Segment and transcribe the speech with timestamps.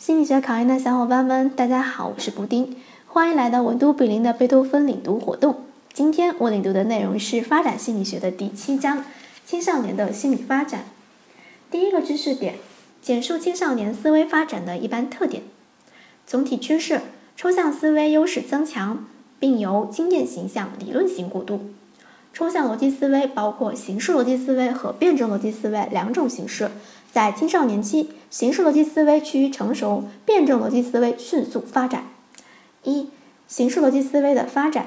[0.00, 2.74] 心理学考研的小伙伴们，大家好，我是布丁，
[3.06, 5.56] 欢迎来到文都比邻的贝多芬领读活动。
[5.92, 9.04] 今天我领读的内容是发展心理学的第七章：
[9.44, 10.86] 青少年的心理发展。
[11.70, 12.54] 第一个知识点：
[13.02, 15.42] 简述青少年思维发展的一般特点。
[16.26, 17.02] 总体趋势：
[17.36, 19.04] 抽象思维优势增强，
[19.38, 21.60] 并由经验形象理论型过渡。
[22.40, 26.70] 抽象逻辑思维包括形式逻辑思维和辩证逻辑思维两种形式。
[27.12, 32.04] 在青少年期，形式逻辑思维趋于成熟，辩证逻辑思维迅速发展。
[32.82, 33.10] 一、
[33.46, 34.86] 形式逻辑思维的发展。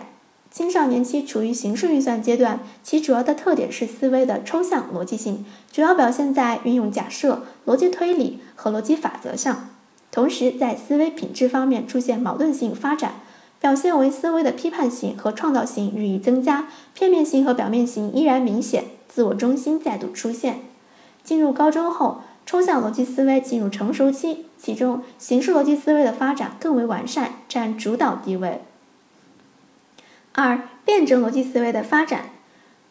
[0.50, 9.70] 青少年期处于形式运算阶段，其主要的特点是思维的抽象逻辑性，主要表现在运用假设、逻辑推理和逻辑法则上。
[10.10, 13.22] 同时，在思维品质方面出现矛盾性发展，
[13.64, 20.60] 表现为思维的批判性和创造性日益增加，片面性和表面性依然明显，自我中心再度出现。
[21.24, 28.64] 进入高中后，抽象逻辑思维进入成熟期，其中形式逻辑思维的发展更为完善，占主导地位。
[30.34, 32.32] 二、辩证逻辑思维的发展。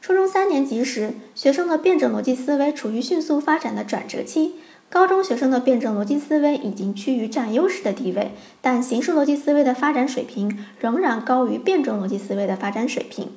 [0.01, 4.53] 初中三年级时，学生的辩证逻辑思维处于迅速发展的转折期；
[4.93, 13.31] 高中学生的辩证逻辑思维已经趋于占优势的地位，但形式逻辑思维的发展水平仍然高于辩证逻辑思维的发展水平。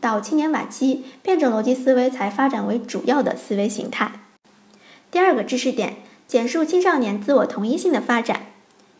[0.00, 4.12] 到青年晚期，辩证逻辑思维才发展为主要的思维形态。
[5.10, 5.96] 第二个知识点：
[6.28, 8.42] 简述青少年自我同一性的发展。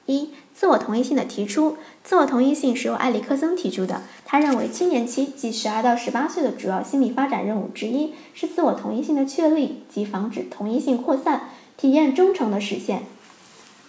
[0.07, 1.77] 一、自我同一性的提出。
[2.03, 4.03] 自我同一性是由埃里克森提出的。
[4.25, 11.43] 他认为，青年期即十二到十八岁的主要心理发展任务之一是自我同一性的确立及防止同一性扩散、
[11.83, 13.03] 体验忠诚的实现。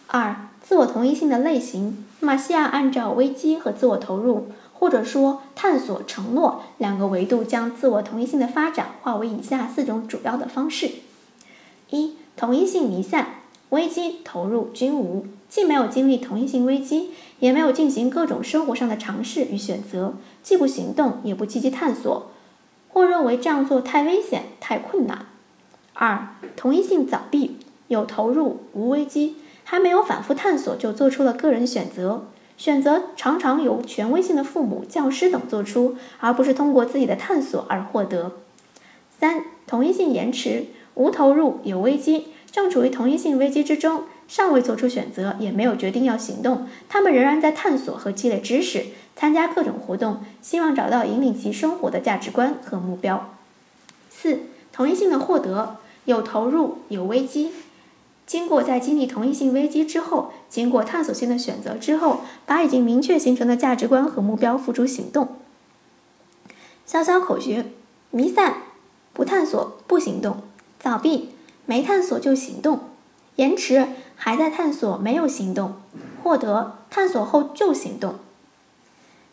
[0.08, 2.04] 二、自我同一性的类型。
[2.22, 10.90] 马西亚按照危机和自我投入，或者说探索、承诺两个维度，将自我同一性的发展划为以下四种主要的方式。
[11.92, 13.28] 一、同一性弥散，
[13.70, 22.32] 危机、投入均无，既没有经历同一性危机，也没有进行各种生活上的尝试与选择，既不行动，也不积极探索，
[22.90, 25.28] 或认为这样做太危险、太困难。
[25.94, 27.58] 二、同一性早闭，
[27.94, 32.26] 有投入无危机，还没有反复探索就做出了个人选择，
[32.58, 38.34] 选择常常由权威性的父母、教师等做出，而不是通过自己的探索而获得。
[39.20, 40.66] 三、同一性延迟。
[40.96, 46.68] 无投入有危机，正处于同一性危机之中，尚未做出选择，也没有决定要行动。
[46.88, 53.34] 他们仍然在探索和积累知识，参加各种活动，希望找到引领其生活的价值观和目标。
[54.12, 57.52] 四、同一性的获得有投入有危机，
[58.26, 65.36] 经过在经历同一性危机之后，经过探索性的选择之后，把已经明确形成的价值观和目标付诸行动。
[66.86, 67.66] 小小口诀：
[68.12, 68.56] 弥散，
[69.14, 70.38] 不探索不行动。
[70.80, 71.30] 早闭，
[71.66, 72.78] 没探索就行动；
[73.36, 75.74] 延迟，还在探索没有行动；
[76.22, 78.16] 获得，探索后就行动。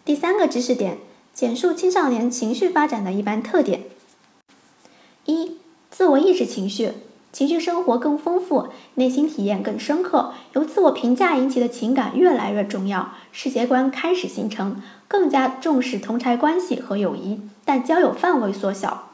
[0.05, 0.99] 第三个知识点：
[1.33, 3.84] 简述青少年情绪发展的一般特点。
[5.27, 5.59] 一、
[5.91, 6.93] 自我意识情绪，
[7.33, 19.11] 情绪生活更丰富，内心体验更深刻，由自我评价引起的情感越来越重要，世界观开始形成，更加重视同侪关系和友谊，但交友范围缩小。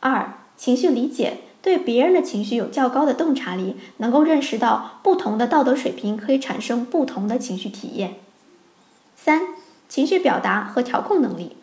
[0.00, 0.34] 二。
[0.56, 8.14] 情绪理解对别人的情绪有较高的洞察力，能够认识到不同的道德水平可以产生不同的情绪体验。
[9.16, 9.42] 三、
[9.88, 11.56] 情绪表达和调控能力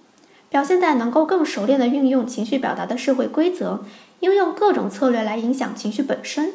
[0.50, 3.86] 表现在能够更熟练的运用情绪表达的社会规则，
[4.22, 6.54] 应用各种策略来影响情绪本身。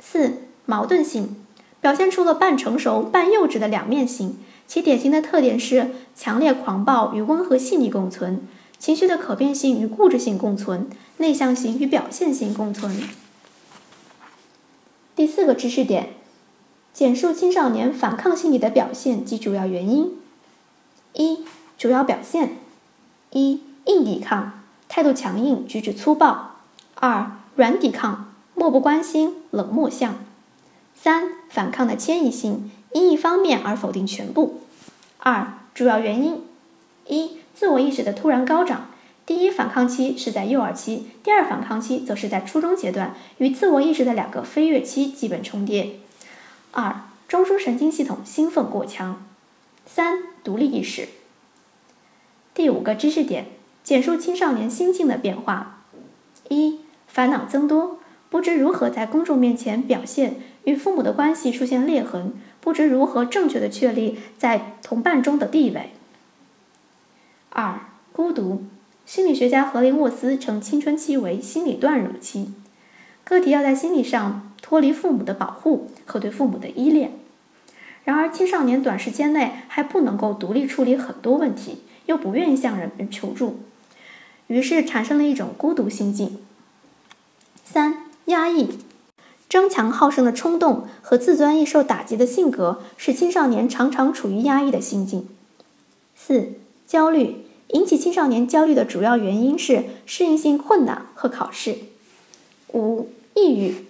[0.00, 1.36] 四、矛盾性
[1.80, 8.46] 表现出了半成熟半幼稚的两面性，其典型的特点是强烈狂暴与温和细腻共存。
[8.78, 12.96] 情绪的可变性与固执性共存，内向型与表现型共存。
[15.16, 16.10] 第四个知识点：
[16.94, 20.12] 简述青少年反抗心理的表现及主要原因。
[21.14, 21.44] 一、
[21.76, 22.58] 主要表现：
[23.30, 26.47] 一、硬抵抗，态度强硬，举止粗暴；
[27.00, 30.14] 二、软抵抗，漠不关心，冷漠相；
[30.94, 34.62] 三、反抗的迁移性，因一方面而否定全部。
[35.18, 36.44] 二、主要原因：
[37.06, 37.38] 一。
[37.54, 38.86] 自我意识的突然高涨，
[39.26, 45.98] 第一反抗期是在幼儿期，第二反抗期则是在初中阶段，与自我意识的两个飞跃期基本重叠。
[46.70, 49.24] 二、中枢神经系统兴奋过强。
[49.86, 51.08] 三、独立意识。
[52.54, 53.46] 第五个知识点：
[53.82, 55.80] 简述青少年心境的变化。
[56.48, 56.78] 一、
[57.18, 57.98] 烦恼增多，
[58.30, 65.90] 不知如何在公众面前表现，与父母的关系出现裂痕，不知如何正确的确立在同伴中的地位。
[67.50, 67.80] 二、
[68.12, 68.62] 孤独。
[69.04, 72.52] 心理学家格林沃斯称青春期为心理断乳期，
[73.24, 77.10] 个体要在心理上脱离父母的保护和对父母的依恋。
[78.04, 83.58] 然而，青少年短时间内还不能够独立处理很多问题，又不愿意向人求助，
[84.46, 86.38] 于是产生了一种孤独心境。
[87.70, 88.78] 三、压抑。
[89.46, 95.28] 争强好胜的冲动和自尊易受打击的性格，使青少年常常处于压抑的心境。
[96.16, 96.52] 四、
[96.86, 101.76] 焦虑引起青少年焦虑的主要原因是适应性困难和考试。
[102.72, 103.84] 五、抑郁，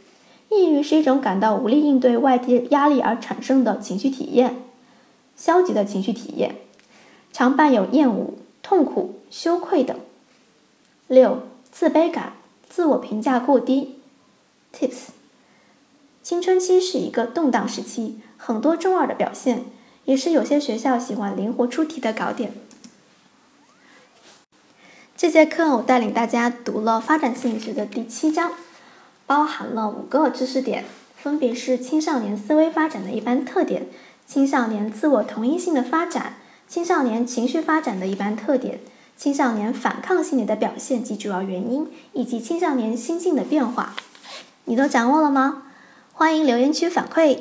[0.51, 4.57] 抑郁是一种感到无力应对外界压力而产生的情绪体验，
[5.37, 6.57] 消极的情绪体验，
[7.33, 9.97] 常伴有厌恶、痛苦、羞愧等。
[11.07, 12.35] 六、自卑感，
[12.79, 13.97] 自我评价过低。
[14.73, 15.09] Tips。
[16.23, 19.65] 青春期是一个动荡时期，很多中二的表现，
[20.05, 22.53] 也是有些学校喜欢灵活出题的搞点。
[25.17, 28.53] 这节课我带领大家读了发展心理学的第七章，
[29.27, 30.85] 包含了五个知识点，
[31.17, 33.89] 分别是青少年思维发展的一般特点、
[34.25, 36.37] 青少年自我同一性的发展、
[36.69, 38.79] 青少年情绪发展的一般特点、
[39.19, 43.97] 青少年反抗心理的表现及主要原因，以及青少年心境的变化。
[44.67, 45.65] 你都掌握了吗？
[46.13, 47.41] 欢迎留言区反馈。